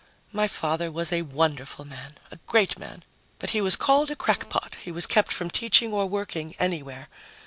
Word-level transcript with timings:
"My 0.31 0.47
father 0.47 0.91
was 0.91 1.11
a 1.13 1.21
wonderful 1.21 1.85
man, 1.85 2.17
a 2.31 2.37
great 2.47 2.79
man, 2.79 3.03
but 3.37 3.51
he 3.51 3.61
was 3.61 3.75
called 3.75 4.09
a 4.09 4.15
crackpot. 4.15 4.73
He 4.83 4.91
was 4.91 5.05
kept 5.05 5.31
from 5.31 5.51
teaching 5.51 5.93
or 5.93 6.07
working 6.07 6.55
anywhere. 6.57 7.07